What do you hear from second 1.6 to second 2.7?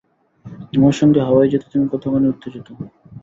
তুমি কতখানি উত্তেজিত?